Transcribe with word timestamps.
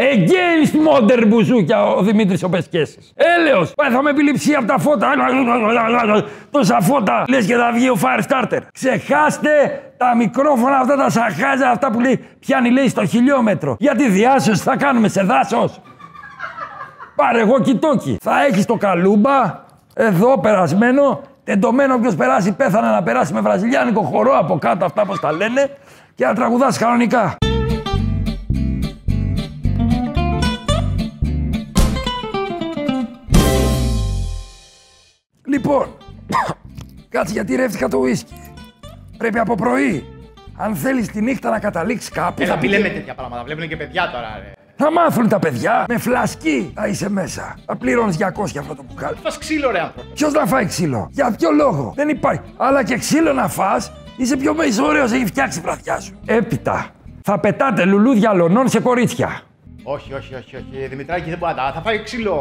Against 0.00 0.74
modern 0.88 1.24
μπουζούκια 1.26 1.82
ο 1.86 2.02
Δημήτρης 2.02 2.42
ο 2.42 2.48
Πεσκέσης. 2.48 3.12
Έλεος. 3.14 3.72
Πάει 3.74 3.90
θα 3.90 4.02
με 4.02 4.10
επιληψεί 4.10 4.54
από 4.54 4.66
τα 4.66 4.78
φώτα. 4.78 5.08
Τόσα 6.50 6.80
φώτα. 6.80 7.24
Λες 7.28 7.46
και 7.46 7.54
θα 7.54 7.70
βγει 7.72 7.88
ο 7.88 7.96
fire 8.02 8.22
starter. 8.28 8.58
Ξεχάστε 8.72 9.82
τα 9.96 10.16
μικρόφωνα 10.16 10.76
αυτά 10.76 10.96
τα 10.96 11.10
σαχάζα 11.10 11.70
αυτά 11.70 11.90
που 11.90 12.00
λέει 12.00 12.24
πιάνει 12.38 12.70
λέει 12.70 12.88
στο 12.88 13.06
χιλιόμετρο. 13.06 13.76
Γιατί 13.78 14.08
διάσωση 14.08 14.62
θα 14.62 14.76
κάνουμε 14.76 15.08
σε 15.08 15.22
δάσος. 15.22 15.80
Πάρε 17.16 17.40
εγώ 17.40 17.60
κοιτόκι. 17.60 18.18
Θα 18.22 18.44
έχεις 18.44 18.66
το 18.66 18.74
καλούμπα 18.74 19.64
εδώ 19.94 20.38
περασμένο 20.38 21.20
Τεντωμένο 21.44 21.94
όποιος 21.94 22.14
περάσει, 22.14 22.52
πέθανε 22.52 22.90
να 22.90 23.02
περάσει 23.02 23.32
με 23.32 23.40
βραζιλιάνικο 23.40 24.02
χορό 24.02 24.38
από 24.38 24.58
κάτω, 24.58 24.84
αυτά 24.84 25.06
πώς 25.06 25.20
τα 25.20 25.32
λένε, 25.32 25.70
και 26.14 26.24
να 26.24 26.34
τραγουδάς 26.34 26.78
κανονικά. 26.78 27.36
Λοιπόν, 35.50 35.86
κάτσε 37.08 37.32
γιατί 37.32 37.54
ρεύτηκα 37.56 37.88
το 37.88 37.98
ουίσκι. 37.98 38.34
Πρέπει 39.16 39.38
από 39.38 39.54
πρωί. 39.54 40.04
Αν 40.56 40.74
θέλεις 40.76 41.08
τη 41.08 41.20
νύχτα 41.22 41.50
να 41.50 41.58
καταλήξεις 41.58 42.10
κάπου. 42.10 42.42
Έλα, 42.42 42.52
θα 42.54 42.58
μην 42.60 42.70
πηγα- 42.70 42.82
λέμε 42.82 42.94
τέτοια 42.94 43.14
πράγματα. 43.14 43.44
Βλέπουν 43.44 43.68
και 43.68 43.76
παιδιά 43.76 44.10
τώρα, 44.12 44.38
ρε. 44.42 44.52
Θα 44.76 44.92
μάθουν 44.92 45.28
τα 45.28 45.38
παιδιά. 45.38 45.84
Με 45.88 45.98
φλασκί 45.98 46.72
θα 46.74 46.86
είσαι 46.86 47.10
μέσα. 47.10 47.58
Θα 47.66 47.76
πληρώνεις 47.76 48.16
200 48.16 48.58
αυτό 48.58 48.74
το 48.74 48.84
μπουκάλι. 48.88 49.16
Φας 49.22 49.38
ξύλο, 49.38 49.70
ρε 49.70 49.80
άνθρωπο. 49.80 50.08
Ποιος 50.14 50.32
να 50.32 50.46
φάει 50.46 50.64
ξύλο, 50.66 51.08
για 51.10 51.34
ποιο 51.38 51.50
λόγο, 51.50 51.92
δεν 51.96 52.08
υπάρχει. 52.08 52.40
Αλλά 52.56 52.82
και 52.84 52.96
ξύλο 52.96 53.32
να 53.32 53.48
φας, 53.48 53.92
είσαι 54.16 54.36
πιο 54.36 54.54
ωραίο, 54.82 55.04
έχει 55.04 55.26
φτιάξει 55.26 55.58
η 55.58 55.62
βραδιά 55.62 56.00
σου. 56.00 56.12
Έπειτα, 56.26 56.86
θα 57.22 57.38
πετάτε 57.38 57.84
λουλούδια 57.84 58.32
λονών 58.32 58.68
σε 58.68 58.80
κορίτσια. 58.80 59.40
Όχι, 59.82 60.14
όχι, 60.14 60.34
όχι, 60.34 60.56
όχι. 60.56 60.86
Δημητράκη 60.88 61.28
δεν 61.28 61.38
μπορεί 61.38 61.52
να 61.56 61.62
τα. 61.62 61.72
Θα 61.74 61.80
φάει 61.80 62.02
ξύλο 62.02 62.32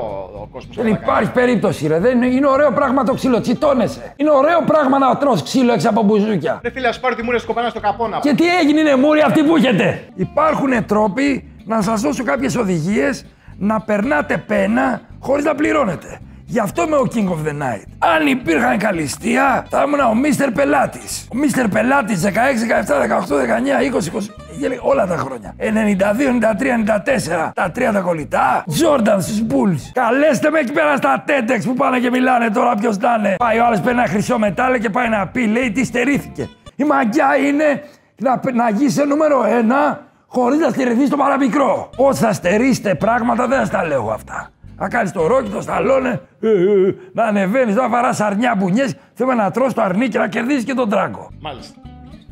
ο 0.41 0.47
κόσμος. 0.51 0.75
Δεν 0.75 0.87
υπάρχει 0.87 1.31
περίπτωση, 1.31 1.87
ρε. 1.87 1.99
Δεν 1.99 2.15
είναι, 2.15 2.25
είναι 2.35 2.47
ωραίο 2.47 2.71
πράγμα 2.71 3.03
το 3.03 3.13
ξύλο, 3.13 3.41
τσιτώνεσαι. 3.41 4.13
Είναι 4.15 4.29
ωραίο 4.31 4.61
πράγμα 4.65 4.99
να 4.99 5.17
τρως 5.17 5.43
ξύλο 5.43 5.73
έξω 5.73 5.89
από 5.89 6.03
μπουζούκια. 6.03 6.59
Ρε 6.63 6.71
φίλε, 6.71 6.87
ας 6.87 6.99
πάρει 6.99 7.15
τη 7.15 7.23
μούρια 7.23 7.39
σκοπάνα 7.39 7.69
στο 7.69 7.79
καπόνα. 7.79 8.19
Και 8.19 8.33
τι 8.33 8.57
έγινε, 8.57 8.79
είναι 8.79 8.95
μούροι 8.95 9.21
αυτοί 9.21 9.43
που 9.43 9.55
έχετε; 9.55 10.03
Υπάρχουν 10.15 10.85
τρόποι 10.85 11.51
να 11.65 11.81
σας 11.81 12.01
δώσω 12.01 12.23
κάποιες 12.23 12.55
οδηγίες 12.55 13.25
να 13.57 13.81
περνάτε 13.81 14.37
πένα 14.37 15.01
χωρίς 15.19 15.45
να 15.45 15.55
πληρώνετε. 15.55 16.19
Γι' 16.51 16.59
αυτό 16.59 16.83
είμαι 16.83 16.95
ο 16.95 17.07
King 17.13 17.27
of 17.29 17.47
the 17.47 17.51
Night. 17.63 17.83
Αν 18.17 18.27
υπήρχαν 18.27 18.77
καλυστία, 18.77 19.65
θα 19.69 19.83
ήμουν 19.87 19.99
ο 19.99 20.13
Mr. 20.23 20.49
Πελάτης. 20.53 21.27
Ο 21.33 21.35
Mr. 21.41 21.65
Πελάτης 21.73 22.21
16, 22.21 22.29
17, 22.65 22.99
18, 22.99 23.35
19, 23.35 23.81
20, 23.81 24.09
20, 24.09 24.29
γέλε- 24.57 24.79
όλα 24.81 25.07
τα 25.07 25.17
χρόνια. 25.17 25.53
92, 25.57 26.29
93, 26.29 26.73
94, 26.73 27.51
τα 27.53 27.71
τρία 27.71 27.91
τα 27.91 27.99
κολλητά. 27.99 28.63
Jordan 28.67 29.17
στους 29.19 29.41
Bulls. 29.49 29.81
Καλέστε 29.93 30.49
με 30.49 30.59
εκεί 30.59 30.71
πέρα 30.71 30.95
στα 30.97 31.23
TEDx 31.27 31.61
που 31.65 31.73
πάνε 31.73 31.99
και 31.99 32.09
μιλάνε 32.09 32.49
τώρα 32.49 32.75
ποιος 32.75 32.97
να 32.97 33.15
είναι. 33.19 33.35
Πάει 33.37 33.59
ο 33.59 33.65
άλλος 33.65 33.79
παίρνει 33.79 33.99
ένα 33.99 34.07
χρυσό 34.09 34.39
μετάλλιο 34.39 34.77
και 34.79 34.89
πάει 34.89 35.09
να 35.09 35.27
πει, 35.27 35.45
λέει 35.45 35.71
τι 35.71 35.83
στερήθηκε. 35.85 36.49
Η 36.75 36.83
μαγιά 36.83 37.35
είναι 37.47 37.83
να, 38.15 38.41
να 38.53 38.69
γείσαι 38.69 39.03
νούμερο 39.05 39.45
ένα 39.49 39.99
χωρίς 40.27 40.59
να 40.59 40.69
στερηθείς 40.69 41.09
το 41.09 41.17
παραμικρό. 41.17 41.89
Πώς 41.95 42.19
θα 42.19 42.33
στερήσετε 42.33 42.95
πράγματα 42.95 43.47
δεν 43.47 43.65
θα 43.65 43.77
τα 43.77 43.85
λέω 43.85 44.09
αυτά. 44.13 44.49
Να 44.79 44.89
κάνεις 44.89 45.11
το 45.11 45.27
ρόκι, 45.27 45.49
το 45.49 45.61
σταλόνε, 45.61 46.21
ε, 46.39 46.49
ε, 46.49 46.51
ε, 46.51 46.95
να 47.13 47.23
ανεβαίνεις, 47.23 47.75
να 47.75 47.89
βαράς 47.89 48.19
αρνιά 48.21 48.55
μπουνιέ, 48.57 48.85
θέλουμε 49.13 49.35
να 49.35 49.51
τρως 49.51 49.73
το 49.73 49.81
αρνί 49.81 50.07
και 50.07 50.17
να 50.17 50.27
κερδίσεις 50.27 50.63
και 50.63 50.73
τον 50.73 50.89
τράγκο. 50.89 51.29
Μάλιστα. 51.39 51.73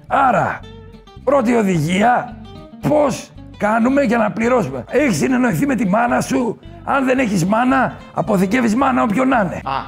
Άρα, 0.08 0.59
πρώτη 1.23 1.56
οδηγία, 1.56 2.38
πώς 2.90 3.31
κάνουμε 3.58 4.02
για 4.02 4.18
να 4.18 4.31
πληρώσουμε. 4.31 4.84
Έχεις 4.90 5.18
συνεννοηθεί 5.18 5.66
με 5.66 5.75
τη 5.75 5.88
μάνα 5.88 6.22
σου. 6.22 6.59
Αν 6.84 7.06
δεν 7.06 7.20
έχεις 7.20 7.45
μάνα, 7.45 7.98
αποθηκεύεις 8.14 8.75
μάνα 8.75 9.03
όποιον 9.03 9.28
να 9.28 9.40
είναι. 9.40 9.56
Α, 9.64 9.81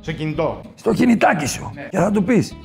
στο 0.00 0.12
κινητό. 0.12 0.60
Στο 0.74 0.92
κινητάκι 0.92 1.46
σου. 1.46 1.70
Και 1.90 1.98
θα 1.98 2.10
του 2.10 2.24
πεις 2.24 2.56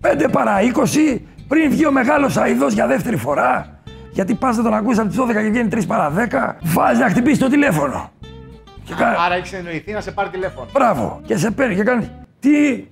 5 0.00 0.28
παρά 0.32 0.56
20 0.60 1.20
πριν 1.48 1.70
βγει 1.70 1.86
ο 1.86 1.92
μεγάλος 1.92 2.36
αειδό 2.36 2.68
για 2.68 2.86
δεύτερη 2.86 3.16
φορά. 3.16 3.80
Γιατί 4.12 4.34
πας 4.34 4.56
να 4.56 4.62
τον 4.62 4.74
ακούσει 4.74 5.00
από 5.00 5.08
τις 5.08 5.18
12 5.18 5.42
και 5.42 5.50
βγαίνει 5.50 5.68
3 5.72 5.86
παρά 5.86 6.10
10, 6.10 6.56
βάζεις 6.62 6.98
να 6.98 7.08
χτυπήσεις 7.08 7.38
το 7.38 7.48
τηλέφωνο. 7.48 8.10
Και 8.88 8.94
κα... 8.94 9.16
Άρα 9.24 9.34
έχεις 9.34 9.52
εννοηθεί 9.52 9.92
να 9.92 10.00
σε 10.00 10.10
πάρει 10.10 10.28
τηλέφωνο. 10.28 10.66
Μπράβο. 10.72 11.20
Και 11.26 11.36
σε 11.36 11.50
παίρνει 11.50 11.74
και 11.74 11.82
κάνει. 11.82 12.10
Τι, 12.40 12.86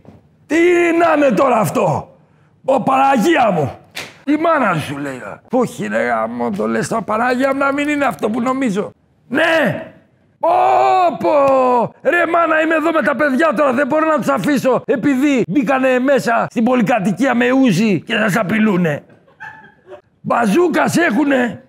τι 0.47 0.57
να 0.99 1.27
είναι 1.27 1.35
τώρα 1.37 1.57
αυτό; 1.57 2.17
Ο 2.65 2.81
Παναγία 2.83 3.51
μου. 3.51 3.79
Η 4.25 4.37
μάνα 4.37 4.75
σου 4.75 4.97
λέει. 4.99 5.23
Όχι 5.51 5.87
ρε 5.87 6.03
γάμο, 6.03 6.51
το 6.51 6.67
λες 6.67 6.89
το 6.89 7.03
Παναγία 7.03 7.53
μου 7.53 7.59
να 7.59 7.73
μην 7.73 7.89
είναι 7.89 8.05
αυτό 8.05 8.31
που 8.31 8.41
νομίζω. 8.41 8.91
Ναι. 9.29 9.83
Πω 10.39 10.51
πω. 11.19 11.31
Ρε 12.03 12.27
μάνα 12.27 12.63
είμαι 12.63 12.75
εδώ 12.75 12.91
με 12.93 13.03
τα 13.03 13.17
παιδιά 13.17 13.53
τώρα 13.57 13.73
δεν 13.73 13.87
μπορώ 13.87 14.07
να 14.07 14.17
τους 14.17 14.29
αφήσω 14.29 14.83
επειδή 14.87 15.45
μπήκανε 15.49 15.99
μέσα 15.99 16.47
στην 16.51 16.65
πολυκατοικία 16.65 17.35
με 17.35 17.51
ούζι 17.51 18.01
και 18.01 18.17
σας 18.17 18.37
απειλούνε. 18.37 19.03
Μπαζούκας 20.21 20.97
έχουνε. 20.97 21.63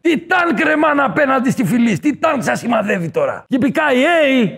Τι 0.00 0.18
τάγκ 0.18 0.58
ρε 0.64 0.76
μάνα 0.76 1.04
απέναντι 1.04 1.50
στη 1.50 1.64
φυλή. 1.64 1.98
Τι 1.98 2.16
τάγκ 2.16 2.40
σας 2.40 2.58
σημαδεύει 2.58 3.10
τώρα. 3.10 3.44
Και 3.48 3.58
πικάει, 3.58 3.96
hey, 3.96 4.48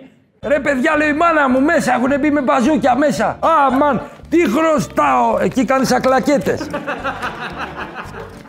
ρε 0.42 0.60
παιδιά 0.60 0.96
λέει 0.96 1.08
η 1.08 1.12
μάνα 1.12 1.48
μου 1.48 1.60
μέσα 1.60 1.94
έχουν 1.94 2.20
μπει 2.20 2.30
με 2.30 2.40
μπαζούκια 2.40 2.96
μέσα. 2.96 3.26
Α, 3.26 3.76
μαν, 3.78 4.02
τι 4.28 4.38
χρωστάω. 4.50 5.38
Εκεί 5.40 5.64
κάνεις 5.64 5.92
ακλακέτες. 5.92 6.66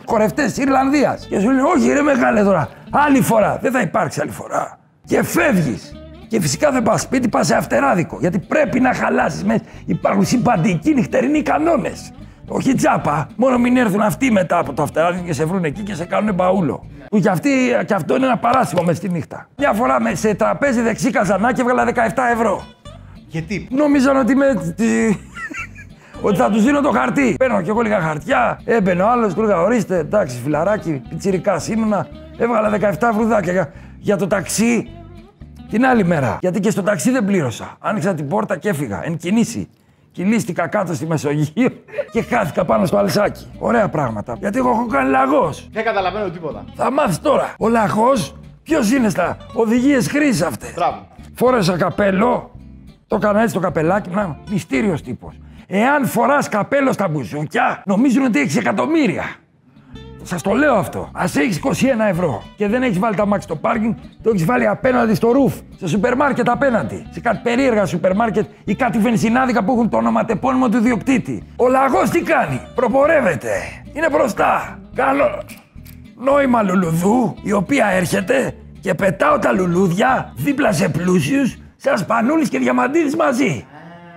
Χορευτές 0.06 0.52
της 0.52 0.64
Ιρλανδίας. 0.64 1.26
Και 1.26 1.40
σου 1.40 1.48
λένε, 1.50 1.62
όχι 1.62 1.92
ρε 1.92 2.02
μεγάλε 2.02 2.42
τώρα. 2.42 2.68
Άλλη 2.90 3.20
φορά. 3.20 3.58
Δεν 3.62 3.72
θα 3.72 3.80
υπάρξει 3.80 4.20
άλλη 4.20 4.30
φορά. 4.30 4.78
Και 5.04 5.22
φεύγεις. 5.22 5.96
Και 6.28 6.40
φυσικά 6.40 6.70
δεν 6.70 6.82
πας 6.82 7.00
σπίτι, 7.00 7.28
πας 7.28 7.46
σε 7.46 7.54
αυτεράδικο. 7.54 8.16
Γιατί 8.20 8.38
πρέπει 8.38 8.80
να 8.80 8.94
χαλάσεις 8.94 9.44
μέσα. 9.44 9.62
Υπάρχουν 9.86 10.24
συμπαντικοί 10.24 10.94
νυχτερινοί 10.94 11.42
κανόνες. 11.42 12.12
Όχι 12.48 12.74
τσάπα. 12.74 13.28
Μόνο 13.36 13.58
μην 13.58 13.76
έρθουν 13.76 14.00
αυτοί 14.00 14.30
μετά 14.32 14.58
από 14.58 14.72
το 14.72 14.82
αυτεράδικο 14.82 15.24
και 15.24 15.32
σε 15.32 15.44
βρουν 15.44 15.64
εκεί 15.64 15.82
και 15.82 15.94
σε 15.94 16.04
κάνουν 16.04 16.34
μπαούλο. 16.34 16.86
Που 17.08 17.18
και, 17.18 17.28
αυτοί, 17.28 17.50
και 17.86 17.94
αυτό 17.94 18.16
είναι 18.16 18.26
ένα 18.26 18.38
παράσημο 18.38 18.82
μες 18.82 18.96
στη 18.96 19.08
νύχτα. 19.08 19.48
Μια 19.56 19.72
φορά 19.72 20.00
με, 20.00 20.14
σε 20.14 20.34
τραπέζι 20.34 20.80
δεξί 20.80 21.10
καζανάκι 21.10 21.60
έβγαλα 21.60 21.84
17 21.94 21.98
ευρώ. 22.32 22.62
Γιατί; 23.26 23.68
Νόμιζαν 23.70 24.16
ότι 24.16 24.34
με. 24.36 24.72
τι- 24.76 25.16
ότι 26.26 26.36
θα 26.36 26.50
τους 26.50 26.64
δίνω 26.64 26.80
το 26.80 26.90
χαρτί. 26.90 27.34
Παίρνω 27.38 27.62
κι 27.62 27.68
εγώ 27.68 27.80
λίγα 27.80 28.00
χαρτιά. 28.00 28.60
Έμπαινε 28.64 29.02
ο 29.02 29.08
άλλος, 29.10 29.34
του 29.34 29.42
έλεγα: 29.42 29.60
Ορίστε, 29.60 29.98
εντάξει, 29.98 30.38
φιλαράκι, 30.44 31.02
πιτσιρικά 31.08 31.60
ήμουνα. 31.70 32.06
Έβγαλα 32.38 32.70
17 32.98 33.10
βρουδάκια 33.14 33.52
για, 33.52 33.72
για 33.98 34.16
το 34.16 34.26
ταξί 34.26 34.88
την 35.70 35.84
άλλη 35.86 36.04
μέρα. 36.04 36.38
Γιατί 36.40 36.60
και 36.60 36.70
στο 36.70 36.82
ταξί 36.82 37.10
δεν 37.10 37.24
πλήρωσα. 37.24 37.76
Άνοιξα 37.80 38.14
την 38.14 38.28
πόρτα 38.28 38.56
και 38.56 38.68
έφυγα. 38.68 39.00
Εν 39.04 39.16
κινήσει. 39.16 39.68
Κυλίστηκα 40.12 40.66
κάτω 40.68 40.94
στη 40.94 41.06
Μεσογείο 41.06 41.68
και 42.12 42.22
χάθηκα 42.22 42.64
πάνω 42.64 42.86
στο 42.86 42.96
αλσάκι. 42.96 43.46
Ωραία 43.58 43.88
πράγματα. 43.88 44.36
Γιατί 44.38 44.58
εγώ 44.58 44.70
έχω 44.70 44.86
κάνει 44.86 45.10
λαγός. 45.10 45.68
Δεν 45.72 45.84
καταλαβαίνω 45.84 46.30
τίποτα. 46.30 46.64
Θα 46.74 46.92
μάθεις 46.92 47.20
τώρα. 47.20 47.54
Ο 47.58 47.68
λαγός, 47.68 48.34
ποιος 48.62 48.90
είναι 48.92 49.08
στα 49.08 49.36
οδηγίες 49.54 50.08
χρήσης 50.08 50.42
αυτές; 50.42 50.74
Μπράβο. 50.74 51.06
Φόρεσα 51.34 51.76
καπέλο, 51.76 52.50
το 53.06 53.16
έκανα 53.16 53.42
έτσι 53.42 53.54
το 53.54 53.60
καπελάκι, 53.60 54.10
να, 54.10 54.38
μυστήριος 54.50 55.02
τύπος. 55.02 55.34
Εάν 55.66 56.06
φοράς 56.06 56.48
καπέλο 56.48 56.92
στα 56.92 57.08
μπουζούκια, 57.08 57.82
νομίζουν 57.84 58.24
ότι 58.24 58.40
έχεις 58.40 58.56
εκατομμύρια. 58.56 59.24
Σας 60.22 60.42
το 60.42 60.52
λέω 60.52 60.74
αυτό. 60.74 61.10
Α 61.12 61.24
έχεις 61.24 61.58
21 61.58 62.08
ευρώ 62.08 62.42
και 62.56 62.68
δεν 62.68 62.82
έχεις 62.82 62.98
βάλει 62.98 63.16
τα 63.16 63.26
μάξι 63.26 63.46
στο 63.46 63.56
πάρκινγκ, 63.56 63.94
το 64.22 64.30
έχεις 64.30 64.44
βάλει 64.44 64.66
απέναντι 64.66 65.14
στο 65.14 65.32
ρουφ. 65.32 65.54
Στο 65.76 65.88
σούπερ 65.88 66.16
μάρκετ 66.16 66.48
απέναντι. 66.48 67.06
Σε 67.10 67.20
κάτι 67.20 67.40
περίεργα 67.42 67.86
σούπερ 67.86 68.14
μάρκετ 68.14 68.46
ή 68.64 68.74
κάτι 68.74 68.98
βενζινάδικα 68.98 69.64
που 69.64 69.72
έχουν 69.72 69.88
το 69.88 69.96
ονοματεπώνυμο 69.96 70.68
του 70.68 70.76
ιδιοκτήτη. 70.76 71.42
Ο 71.56 71.68
λαγός 71.68 72.10
τι 72.10 72.20
κάνει, 72.20 72.60
προπορεύεται. 72.74 73.50
Είναι 73.92 74.10
μπροστά. 74.10 74.78
Κάνω 74.94 75.24
νόημα 76.16 76.62
λουλουδού, 76.62 77.34
η 77.42 77.52
οποία 77.52 77.86
έρχεται 77.86 78.54
και 78.80 78.94
πετάω 78.94 79.38
τα 79.38 79.52
λουλούδια 79.52 80.32
δίπλα 80.36 80.72
σε 80.72 80.88
πλούσιους, 80.88 81.58
σαν 81.76 81.98
σπανούλης 81.98 82.48
και 82.48 82.58
διαμαντίδης 82.58 83.16
μαζί. 83.16 83.66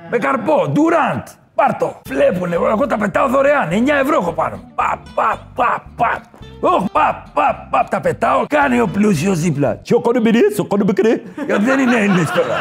Με 0.10 0.18
καρπό, 0.18 0.68
ντουράντ. 0.72 1.28
Πάρτο. 1.56 2.02
Βλέπουνε, 2.10 2.56
εγώ 2.56 2.88
τα 2.88 2.98
πετάω 2.98 3.28
δωρεάν. 3.28 3.70
9 3.72 3.74
ευρώ 4.02 4.18
έχω 4.22 4.32
πάνω. 4.32 4.60
Παπ, 4.76 5.00
παπ, 5.16 5.38
παπ, 5.56 5.82
παπ. 5.96 6.22
Οχ, 6.60 6.84
παπ, 6.92 7.16
παπ, 7.34 7.70
παπ, 7.70 7.90
τα 7.90 8.00
πετάω. 8.00 8.46
Κάνει 8.48 8.80
ο 8.80 8.88
πλούσιος 8.88 9.40
δίπλα. 9.40 9.80
Τσόκονε 9.84 10.20
μπυρί, 10.20 10.42
τσόκονε 10.54 10.84
μπυρί. 10.84 11.24
Γιατί 11.46 11.64
δεν 11.64 11.80
είναι 11.80 11.96
Έλληνες 11.96 12.32
τώρα. 12.32 12.58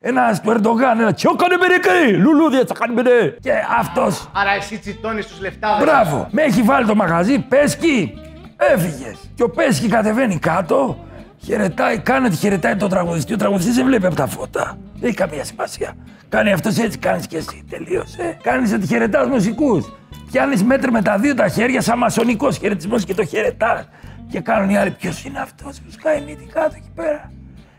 Ένα 0.00 0.40
του 0.42 0.50
Ερντογάν, 0.50 1.00
ένα 1.00 1.12
τσόκονε 1.12 1.54
μπυρί, 1.58 2.16
λουλούδια, 2.16 2.64
τσόκονε 2.64 2.92
μπυρί. 2.92 3.36
Και 3.40 3.52
αυτός 3.78 4.28
Άρα 4.32 4.50
εσύ 4.50 4.78
τσιτώνεις 4.78 5.26
τους 5.26 5.40
λεφτάδες. 5.40 5.84
Μπράβο. 5.84 6.28
Με 6.30 6.42
έχει 6.42 6.62
βάλει 6.62 6.86
το 6.86 6.94
μαγαζί, 6.94 7.38
Πέσκι. 7.38 8.18
Έφυγες. 8.56 9.16
Και 9.34 9.42
ο 9.42 9.50
Πέσκι 9.50 9.88
κατεβαίνει 9.88 10.38
κάτω, 10.38 10.98
χαιρετάει, 11.44 11.98
κάνει 11.98 12.26
ότι 12.26 12.36
χαιρετάει 12.36 12.76
τον 12.76 12.88
τραγουδιστή. 12.88 13.32
Ο 13.32 13.36
τραγουδιστής 13.36 13.74
δεν 13.74 13.84
βλέπει 13.86 14.06
από 14.06 14.14
τα 14.14 14.26
φώτα. 14.26 14.78
Δεν 14.94 15.08
έχει 15.08 15.16
καμία 15.16 15.44
σημασία. 15.44 15.92
Κάνει 16.28 16.52
αυτός 16.52 16.78
έτσι, 16.78 16.98
κάνεις 16.98 17.26
και 17.26 17.36
εσύ. 17.36 17.64
Τελείωσε. 17.70 18.36
Κάνεις 18.42 18.72
ότι 18.72 18.86
χαιρετάς 18.86 19.28
μουσικούς. 19.28 19.92
Πιάνεις 20.30 20.62
μέτρ 20.62 20.90
με 20.90 21.02
τα 21.02 21.18
δύο 21.18 21.34
τα 21.34 21.48
χέρια, 21.48 21.80
σαν 21.80 21.98
μασονικός 21.98 22.58
χαιρετισμός 22.58 23.04
και 23.04 23.14
το 23.14 23.24
χαιρετάς. 23.24 23.88
Και 24.30 24.40
κάνουν 24.40 24.70
οι 24.70 24.76
άλλοι, 24.76 24.90
ποιος 24.90 25.24
είναι 25.24 25.38
αυτός 25.40 25.80
που 25.80 25.90
σκάει 25.90 26.20
μύτη 26.20 26.44
κάτω 26.52 26.72
εκεί 26.76 26.90
πέρα; 26.94 27.32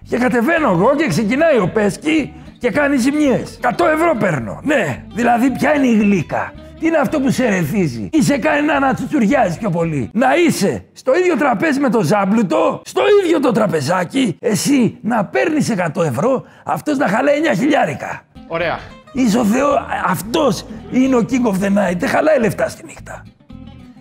Και 0.10 0.18
κατεβαίνω 0.18 0.70
εγώ 0.70 0.96
και 0.96 1.08
ξεκινάει 1.08 1.58
ο 1.58 1.68
Πέσκι 1.68 2.34
και 2.60 2.72
κάνει 2.72 2.98
ζημιές. 2.98 3.60
100 3.62 3.86
ευρώ 3.94 4.16
παίρνω. 4.20 4.60
Ναι, 4.64 5.04
δηλαδή 5.14 5.52
ποια 5.52 5.76
είναι 5.76 5.88
η 5.88 5.98
γλύκα; 5.98 6.54
Τι 6.80 6.88
είναι 6.88 6.98
αυτό 6.98 7.20
που 7.20 7.32
σε 7.32 7.50
ρεθίζει; 7.50 8.10
Ή 8.12 8.22
σε 8.22 8.38
κάνει 8.38 8.66
να 8.66 8.74
ανατσουτσουριάζει 8.74 9.58
πιο 9.58 9.70
πολύ. 9.70 10.10
Να 10.14 10.36
είσαι 10.36 10.86
στο 10.94 11.16
ίδιο 11.16 11.38
τραπέζι 11.38 11.80
με 11.80 11.90
το 11.90 12.02
ζάμπλουτο, 12.02 12.82
στο 12.86 13.02
ίδιο 13.24 13.40
το 13.40 13.52
τραπεζάκι, 13.52 14.38
εσύ 14.40 14.98
να 15.02 15.26
παίρνεις 15.26 15.74
100 15.96 16.04
ευρώ, 16.04 16.44
αυτός 16.66 16.98
να 16.98 17.08
χαλάει 17.08 17.36
9 17.54 17.56
χιλιάρικα. 17.58 18.22
Ωραία. 18.48 18.80
Είσαι 19.14 19.40
ο 19.40 19.46
Θεό, 19.46 19.70
αυτός 20.06 20.66
είναι 20.92 21.16
ο 21.16 21.26
King 21.30 21.52
of 21.52 21.64
the 21.64 21.68
Night. 21.68 21.96
Δεν 21.98 22.10
χαλάει 22.10 22.40
λεφτά 22.40 22.70
στη 22.70 22.86
νύχτα. 22.86 23.24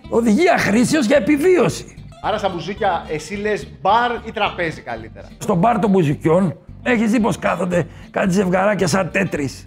Οδηγεί 0.09 0.49
αχρήσεω 0.49 1.01
για 1.01 1.17
επιβίωση. 1.17 1.95
Άρα 2.23 2.37
στα 2.37 2.49
μπουζούκια, 2.49 3.05
εσύ 3.11 3.35
λες 3.35 3.67
μπαρ 3.81 4.11
ή 4.25 4.31
τραπέζι 4.31 4.81
καλύτερα; 4.81 5.27
Στο 5.37 5.55
μπαρ 5.55 5.79
των 5.79 5.89
μπουζουκιών 5.89 6.57
έχεις 6.83 7.11
δει 7.11 7.19
πως 7.19 7.39
κάθονται 7.39 7.87
κάτι 8.11 8.31
ζευγαράκια 8.31 8.87
σαν 8.87 9.11
τέτρις. 9.11 9.63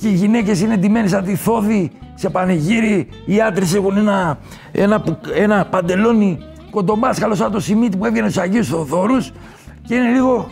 Και 0.00 0.08
οι 0.08 0.12
γυναίκες 0.12 0.60
είναι 0.60 0.76
ντυμένες 0.76 1.10
σαν 1.10 1.24
τη 1.24 1.34
θόδη 1.36 1.90
σε 2.14 2.28
πανηγύρι. 2.30 3.08
Οι 3.26 3.40
άντρες 3.40 3.74
έχουν 3.74 3.96
ένα, 3.96 4.38
ένα, 4.72 5.00
που- 5.00 5.18
ένα 5.34 5.64
παντελόνι 5.70 6.38
κοντομάσκαλο 6.70 7.34
σαν 7.34 7.50
το 7.52 7.60
σιμίτι 7.60 7.96
που 7.96 8.06
έβγαινε 8.06 8.28
στους 8.28 8.42
Αγίους 8.42 8.68
Θοδόρου 8.68 9.16
και 9.86 9.94
είναι 9.94 10.08
λίγο 10.08 10.50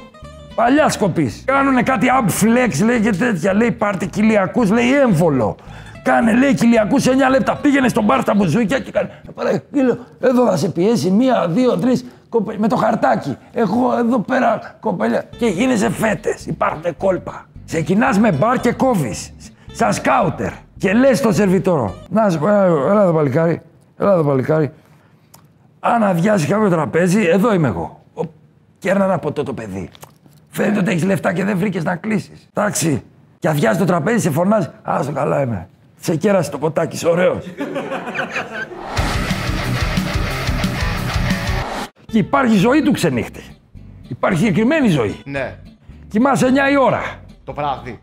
παλιά 0.54 0.88
σκοπής. 0.88 1.42
Κάνουν 1.46 1.82
κάτι 1.82 2.06
up 2.20 2.28
flex 2.44 2.84
λέει 2.84 3.00
και 3.00 3.10
τέτοια. 3.10 3.54
Λέει 3.54 3.72
πάρτε 3.72 4.06
κοιλιακούς, 4.06 4.70
λέει 4.70 4.92
έμβολο. 4.94 5.56
Κάνε, 6.02 6.32
λέει, 6.32 6.54
κοιλιακούς 6.54 7.06
9 7.06 7.28
λεπτά. 7.30 7.56
Πήγαινε 7.56 7.88
στον 7.88 8.04
μπαρ 8.04 8.20
στα 8.20 8.34
μπουζούκια 8.34 8.78
και 8.78 8.90
κάνε. 8.90 9.10
Πάρε, 9.34 9.62
κύλο, 9.72 9.98
εδώ 10.20 10.46
θα 10.46 10.56
σε 10.56 10.68
πιέσει 10.68 11.10
μία, 11.10 11.46
δύο, 11.48 11.76
τρεις 11.78 12.04
κοπέλια 12.28 12.60
με 12.60 12.68
το 12.68 12.76
χαρτάκι. 12.76 13.36
Εγώ 13.52 13.96
εδώ 13.98 14.18
πέρα 14.18 14.76
κοπέλια. 14.80 15.24
Και 15.38 15.46
γίνεσαι 15.46 15.90
φέτες. 15.90 16.46
Υπάρχουν 16.46 16.96
κόλπα. 16.96 17.46
Ξεκινάς 17.72 18.18
με 18.18 18.32
μπαρ 18.32 18.60
και 18.60 18.72
κόβεις. 18.72 19.32
Σαν 19.72 19.92
σκάουτερ. 19.92 20.52
Και 20.78 20.92
λες 20.92 21.18
στο 21.18 21.32
σερβιτόρο. 21.32 21.94
Να 22.10 22.30
σου 22.30 22.38
πω, 22.38 22.48
ε, 22.48 22.64
έλα 22.90 23.02
εδώ 23.02 23.12
παλικάρι. 23.12 23.62
Έλα 23.98 24.12
εδώ 24.12 24.22
παλικάρι. 24.22 24.72
Αν 25.80 26.02
αδειάσει 26.02 26.46
κάποιο 26.46 26.68
τραπέζι, 26.68 27.20
εδώ 27.26 27.54
είμαι 27.54 27.68
εγώ. 27.68 28.00
Ο- 28.14 28.22
Κέρνα 28.78 29.04
ένα 29.04 29.18
ποτό 29.18 29.42
το 29.42 29.52
παιδί. 29.52 29.90
Φαίνεται 30.48 30.78
ότι 30.78 30.90
έχεις 30.90 31.04
λεφτά 31.04 31.32
και 31.32 31.44
δεν 31.44 31.58
βρήκες 31.58 31.84
να 31.84 31.96
κλείσεις. 31.96 32.48
Εντάξει. 32.54 33.02
Και 33.38 33.48
αδειάζει 33.48 33.78
το 33.78 33.84
τραπέζι, 33.84 34.18
σε 34.18 34.30
φωνάζει. 34.30 34.68
Άστο 34.82 35.12
καλά 35.12 35.42
είμαι. 35.42 35.68
Σε 36.00 36.16
κέρασε 36.16 36.50
το 36.50 36.58
ποτάκι, 36.58 36.94
είσαι 36.96 37.08
ωραίος. 37.08 37.44
και 42.06 42.18
υπάρχει 42.18 42.56
ζωή 42.56 42.82
του 42.82 42.92
ξενύχτη. 42.92 43.42
Υπάρχει 44.08 44.38
συγκεκριμένη 44.38 44.88
ζωή. 44.88 45.16
Ναι. 45.24 45.54
Κοιμάσαι 46.08 46.46
9 46.46 46.70
η 46.72 46.76
ώρα. 46.76 47.00
Το 47.54 47.60
βράδυ. 47.60 48.00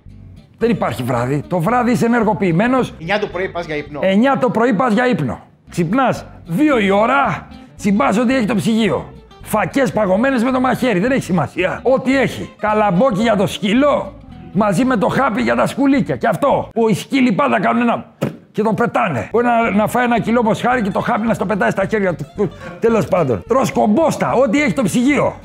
Δεν 0.58 0.70
υπάρχει 0.70 1.04
βράδυ. 1.04 1.44
Το 1.48 1.60
βράδυ 1.60 1.92
είσαι 1.92 2.06
ενεργοποιημένος. 2.06 2.94
9 3.00 3.20
το 3.20 3.28
πρωί 3.28 3.50
πας 3.50 3.66
για 3.66 3.76
ύπνο. 3.76 4.00
9 4.04 4.38
το 4.40 4.50
πρωί 4.50 4.74
πας 4.74 4.94
για 4.94 5.08
ύπνο. 5.08 5.40
Ξυπνάς 5.70 6.26
2 6.48 6.80
η 6.82 6.90
ώρα, 6.90 7.48
τσιμπάς 7.78 8.18
ό,τι 8.18 8.36
έχει 8.36 8.46
το 8.46 8.56
ψυγείο. 8.56 9.14
Φακές 9.42 9.92
παγωμένες 9.92 10.44
με 10.44 10.52
το 10.52 10.60
μαχαίρι, 10.60 11.00
δεν 11.00 11.12
έχει 11.12 11.22
σημασία. 11.22 11.80
Ό,τι 11.84 12.18
έχει. 12.18 12.54
Καλαμπόκι 12.60 13.22
για 13.22 13.36
το 13.36 13.48
σκύλο, 13.48 14.14
μαζί 14.54 14.86
με 14.86 14.98
το 14.98 15.08
χάπι 15.08 15.42
για 15.42 15.56
τα 15.56 15.66
σκουλίκια. 15.66 16.16
Και 16.16 16.28
αυτό 16.28 16.70
που 16.74 16.90
οι 16.90 16.94
σκύλοι 16.94 17.32
πάντα 17.32 17.60
κάνουν 17.60 17.82
ένα 17.82 18.06
και 18.52 18.62
το 18.62 18.74
πετάνε. 18.74 19.30
Μπορεί 19.32 19.46
να, 19.46 19.72
να 19.72 19.88
φάει 19.88 20.04
ένα 20.04 20.20
κιλό 20.20 20.44
μοσχάρι 20.44 20.82
και 20.82 20.92
το 20.92 21.00
χάπι 21.00 21.28
να 21.28 21.34
στο 21.34 21.46
πετάει 21.46 21.70
στα 21.70 21.86
χέρια 21.86 22.16
του. 22.16 22.52
Τέλος 22.80 23.06
πάντων. 23.08 23.44
Τρώ 23.48 23.62
κομπόστα, 23.74 24.34
ό,τι 24.34 24.62
έχει 24.62 24.74
το 24.74 24.84
ψυγείο. 24.84 25.36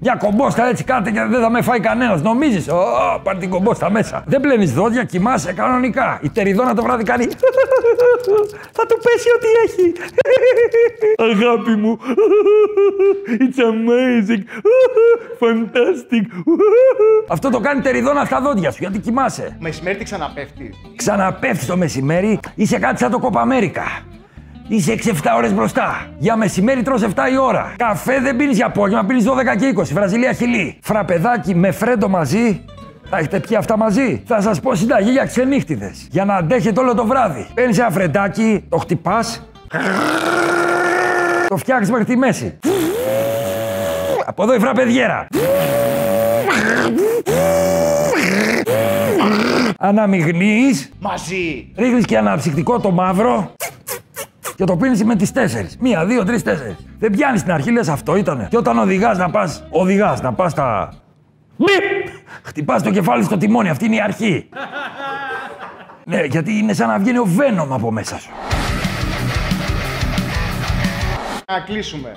Μια 0.00 0.16
κομπόστα 0.16 0.66
έτσι 0.68 0.84
κάτε 0.84 1.10
και 1.10 1.20
δεν 1.24 1.40
θα 1.40 1.50
με 1.50 1.62
φάει 1.62 1.80
κανένας. 1.80 2.22
Νομίζεις, 2.22 2.68
Ω, 2.68 2.84
πάρει 3.22 3.38
την 3.38 3.50
κομπόστα 3.50 3.90
μέσα. 3.90 4.24
Δεν 4.26 4.40
πλένεις 4.40 4.72
δόντια, 4.72 5.04
κοιμάσαι 5.04 5.52
κανονικά. 5.52 6.18
Η 6.22 6.28
τεριδόνα 6.28 6.74
το 6.74 6.82
βράδυ 6.82 7.02
κάνει. 7.04 7.24
θα 8.72 8.86
του 8.86 8.98
πέσει 9.02 9.28
ό,τι 9.36 9.46
έχει. 9.64 9.92
Αγάπη 11.32 11.70
μου. 11.70 11.98
It's 13.38 13.60
amazing. 13.60 14.42
Fantastic. 15.40 16.24
Αυτό 17.28 17.50
το 17.50 17.60
κάνει 17.60 17.80
τεριδόνα 17.80 18.24
στα 18.24 18.40
δόντια 18.40 18.70
σου 18.70 18.78
γιατί 18.80 18.98
κοιμάσαι. 18.98 19.56
Μεσημέρι 19.60 19.96
τι 19.98 20.04
ξαναπέφτει. 20.04 20.74
Ξαναπέφτει 20.96 21.66
το 21.66 21.76
μεσημέρι, 21.76 22.38
είσαι 22.54 22.78
κάτι 22.78 22.98
σαν 22.98 23.10
το 23.10 23.18
Κόπα 23.18 23.40
Αμέρικα. 23.40 23.82
Είσαι 24.68 24.92
6-7 24.92 25.12
ώρες 25.36 25.54
μπροστά. 25.54 26.06
Για 26.18 26.36
μεσημέρι 26.36 26.82
τρως 26.82 27.02
7 27.02 27.08
η 27.32 27.36
ώρα. 27.36 27.74
Καφέ 27.76 28.20
δεν 28.20 28.36
πίνεις 28.36 28.56
για 28.56 28.66
απόγευμα, 28.66 29.04
πίνεις 29.04 29.24
12 29.24 29.56
και 29.56 29.66
20. 29.66 29.92
Βραζιλία 29.92 30.32
χιλή. 30.32 30.78
Φραπεδάκι 30.82 31.54
με 31.54 31.70
φρέντο 31.70 32.08
μαζί. 32.08 32.64
Τα 33.10 33.18
έχετε 33.18 33.40
πιει 33.40 33.56
αυτά 33.56 33.76
μαζί. 33.76 34.22
Θα 34.26 34.40
σας 34.40 34.60
πω 34.60 34.74
συνταγή 34.74 35.10
για 35.10 35.24
ξενύχτιδες. 35.24 36.06
Για 36.10 36.24
να 36.24 36.34
αντέχετε 36.34 36.80
όλο 36.80 36.94
το 36.94 37.06
βράδυ. 37.06 37.46
Παίρνεις 37.54 37.78
ένα 37.78 37.90
φρεντάκι, 37.90 38.64
το 38.68 38.76
χτυπάς. 38.76 39.48
Το 41.48 41.56
φτιάχνεις 41.56 41.90
μέχρι 41.90 42.04
τη 42.04 42.16
μέση. 42.16 42.58
Από 44.24 44.42
εδώ 44.42 44.54
η 44.54 44.58
φραπεδιέρα. 44.58 45.26
Αναμειγνύεις 49.78 50.90
Μαζί. 51.00 51.72
Ρίχνεις 51.76 52.04
και 52.04 52.18
αναψυκτικό 52.18 52.80
το 52.80 52.90
μαύρο 52.90 53.52
και 54.56 54.64
το 54.64 54.76
πίνεις 54.76 55.04
με 55.04 55.16
τις 55.16 55.32
τέσσερις. 55.32 55.76
Μία, 55.80 56.04
δύο, 56.04 56.24
τρεις, 56.24 56.42
τέσσερις. 56.42 56.76
Δεν 56.98 57.10
πιάνεις 57.10 57.40
στην 57.40 57.52
αρχή, 57.52 57.70
λες 57.70 57.88
αυτό 57.88 58.16
ήτανε. 58.16 58.46
Και 58.50 58.56
όταν 58.56 58.78
οδηγάς 58.78 59.18
να 59.18 59.30
πας, 59.30 59.64
οδηγάς 59.70 60.20
να 60.20 60.32
πας 60.32 60.52
στα. 60.52 60.92
Μπιπ! 61.56 62.08
Χτυπάς 62.42 62.82
το 62.82 62.90
κεφάλι 62.90 63.24
στο 63.24 63.36
τιμόνι, 63.36 63.68
αυτή 63.68 63.84
είναι 63.84 63.94
η 63.94 64.00
αρχή. 64.00 64.48
ναι, 66.10 66.24
γιατί 66.24 66.58
είναι 66.58 66.72
σαν 66.72 66.88
να 66.88 66.98
βγαίνει 66.98 67.18
ο 67.18 67.24
βένομ 67.24 67.74
από 67.74 67.90
μέσα 67.90 68.18
σου. 68.18 68.30
Να 71.46 71.60
κλείσουμε. 71.60 72.16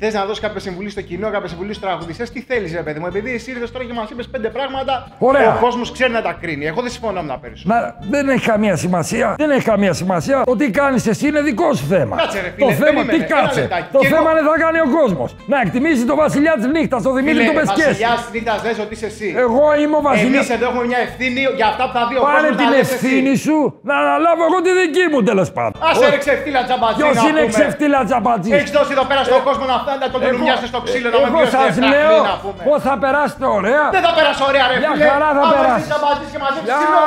Θες 0.00 0.14
να 0.14 0.24
δώσεις 0.24 0.40
κάποια 0.40 0.60
συμβουλή 0.60 0.90
στο 0.90 1.00
κοινό, 1.00 1.30
κάποια 1.30 1.48
συμβουλή 1.48 1.72
στους 1.74 1.84
τραγουδιστές, 1.86 2.30
τι 2.30 2.40
θέλεις, 2.48 2.72
ρε 2.74 2.82
παιδί 2.82 2.98
μου; 3.00 3.06
Επειδή 3.06 3.34
εσύ 3.34 3.50
ήρθες 3.50 3.70
τώρα 3.72 3.84
και 3.84 3.92
μας 3.92 4.10
είπες 4.10 4.28
πέντε 4.28 4.48
πράγματα, 4.48 5.08
Ωραία. 5.18 5.54
ο 5.54 5.58
κόσμος 5.60 5.92
ξέρει 5.92 6.12
να 6.12 6.22
τα 6.22 6.32
κρίνει. 6.40 6.66
Εγώ 6.66 6.80
δεν 6.82 6.90
συμφωνώ 6.90 7.22
με 7.22 7.28
τα 7.28 7.38
περισσότερα. 7.38 7.80
Να, 7.80 8.06
δεν 8.10 8.28
έχει 8.28 8.46
καμία 8.46 8.76
σημασία. 8.76 9.34
Δεν 9.38 9.50
έχει 9.50 9.64
καμία 9.64 9.92
σημασία. 9.92 10.42
Το 10.44 10.56
τι 10.56 10.70
κάνεις 10.70 11.06
εσύ 11.06 11.26
είναι 11.28 11.40
δικό 11.40 11.74
σου 11.74 11.84
θέμα. 11.86 12.16
Κάτσε, 12.16 12.40
ρε 12.40 12.50
φίλε, 12.54 12.66
το 12.66 12.72
θέμα, 12.72 12.84
περίμενε, 13.00 13.12
τι 13.12 13.32
ένα 13.32 13.42
κάτσε. 13.42 13.60
λεπτάκι. 13.60 13.86
Το 13.92 13.98
Και 13.98 14.06
εγώ- 14.06 14.16
θέμα 14.16 14.30
είναι 14.30 14.40
θα 14.50 14.56
κάνει 14.64 14.78
ο 14.86 14.88
κόσμος. 14.98 15.30
Να 15.46 15.60
εκτιμήσει 15.60 16.04
το 16.04 16.14
βασιλιά 16.24 16.52
της 16.58 16.66
νύχτας, 16.66 17.02
το 17.02 17.12
Δημήτρη 17.12 17.44
του 17.48 17.54
Πεσκέση. 17.58 17.86
Βασιλιάς 17.88 18.20
νύχτας 18.32 18.58
λε 18.64 18.70
ότι 18.84 18.94
είσαι 18.96 19.06
εσύ. 19.12 19.28
Εγώ 19.44 19.64
είμαι 19.80 19.96
ο 19.96 20.02
βασιλιά. 20.10 20.38
Εμείς 20.38 20.50
εδώ 20.56 20.64
έχουμε 20.70 20.84
μια 20.90 20.98
ευθύνη 21.06 21.40
για 21.60 21.66
αυτά 21.72 21.82
που 21.88 21.92
θα 21.98 22.02
δει 22.08 22.14
ο 22.16 22.22
Πάρε 22.22 22.34
κόσμος 22.40 22.50
να 22.50 22.56
την 22.60 22.68
λες 22.74 22.80
εσύ. 22.80 22.94
ευθύνη 22.94 23.32
σου 23.46 23.56
να 23.88 23.94
αναλάβω 24.02 24.42
εγώ 24.48 24.58
τη 24.66 24.70
δική 24.80 25.04
μου 25.12 25.20
τέλος 25.30 25.48
πάντων. 25.56 25.72
Άσε 25.90 26.06
ρε 26.14 26.18
ξεφτύλα 26.24 26.60
τζαμπατζή 26.68 27.00
Ποιος 27.02 27.16
να 27.20 27.22
είναι 27.28 27.42
πούμε. 27.44 27.52
ξεφτύλα 27.54 27.98
τζαμπατζής; 28.08 28.52
Έχεις 28.58 28.72
δώσει 28.76 28.92
εδώ 28.96 29.04
πέρα 29.10 29.22
στον 29.30 29.40
κόσμο 29.48 29.64
να 29.72 29.76
φτάνει 29.88 30.00
να 30.06 30.10
τον 30.14 30.20
τελουμιάσετε 30.24 30.68
στο 30.72 30.80
ξύλο 30.86 31.08
να 31.14 31.18
με 31.18 31.26
εγώ 31.30 31.36
βιώσει 31.38 31.56
σας 31.56 31.74
λέω 31.92 32.16
να 32.32 32.36
πούμε. 32.44 32.60
πώ 32.68 32.74
θα 32.86 32.94
περάσετε 33.02 33.46
ωραία. 33.58 33.84
Δεν 33.96 34.02
θα 34.06 34.12
πέρασε 34.18 34.42
ωραία 34.50 34.64
ρε 34.70 34.76
Μια 34.82 34.90
φίλε. 34.94 35.04
χαρά 35.12 35.28
θα 35.38 35.42
Άμα 35.46 35.52
περάσεις. 35.54 35.80
είσαι 35.84 35.88
τζαμπατζής 35.92 36.28
και 36.34 36.40
μαζέψεις 36.44 36.68
Μια 36.68 36.76
ξύλο. 36.80 37.00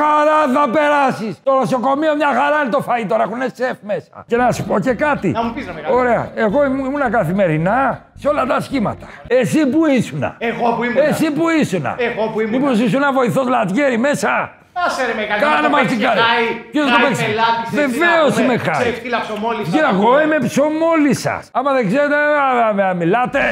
χαρά 0.00 0.38
θα 0.56 0.64
περάσεις. 0.76 1.32
Στο 1.42 1.52
νοσοκομείο 1.60 2.12
μια 2.20 2.30
χαρά 2.38 2.56
είναι 2.62 2.72
το 2.76 2.80
φαΐ 2.88 3.04
τώρα, 3.12 3.22
έχουν 3.28 3.42
σεφ 3.60 3.76
μέσα. 3.92 4.14
Και 4.30 4.36
να 4.42 4.46
σου 4.54 4.62
πω 4.68 4.74
και 4.86 4.94
κάτι. 5.06 5.28
Να 5.38 5.42
μου 5.44 5.50
πεις, 5.54 5.64
ρε 5.68 5.72
μεγάλε. 5.76 5.92
Ωραία, 6.00 6.22
εγώ 6.44 6.58
ήμουν 6.68 6.84
ήμουνα 6.90 7.08
καθημερινά 7.18 7.78
σε 8.20 8.26
όλα 8.32 8.42
τα 8.52 8.56
σχήματα. 8.66 9.06
Εσύ 9.40 9.60
που 9.72 9.80
ήσουνα. 9.86 10.30
Εγώ 10.50 10.66
που 10.76 10.82
ήμουν. 10.86 11.02
Εσύ 11.08 11.26
που 11.36 11.44
ήσουνα. 11.60 11.92
Εγώ 12.08 12.22
που 12.32 12.38
ήμουνα. 12.40 12.58
Μήπως 12.58 12.78
ήσουν 12.86 13.02
βοηθός 13.18 13.46
λατιέρη 13.54 13.98
μέσα. 14.08 14.32
Άσε 14.72 15.06
ρε 15.06 15.14
μεγάλε. 15.20 15.40
Κάνε 15.42 15.54
να 15.56 15.62
το 15.62 15.68
μας 15.68 15.80
παίξεις 15.80 15.98
την 15.98 16.00
και 16.00 16.06
κάρτα. 16.06 16.22
χάι. 16.30 16.44
Ποιος 16.72 16.84
θα 16.84 16.90
το 16.90 16.96
Χάι 16.96 17.04
παίξεις. 17.06 17.26
πελάτης, 17.26 17.66
έτσι, 17.72 17.76
Βεβαίως 17.82 18.28
να 18.28 18.40
πούμε. 18.40 18.44
είμαι 18.44 18.56
χάι. 18.66 18.82
Ξεφτύλα 18.84 19.18
ψωμόλης, 19.26 19.68
Και 19.74 19.80
να 19.86 19.88
εγώ 19.94 20.10
πούμε. 20.10 20.22
είμαι 20.24 20.38
ψωμόλη 20.48 21.14
σα. 21.24 21.34
Άμα 21.58 21.70
δεν 21.76 21.84
ξέρετε, 21.90 22.16
να- 22.36 22.54
να- 22.60 22.72
να 22.82 22.94
μιλάτε. 23.00 23.42